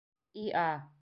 —И-а! 0.43 0.67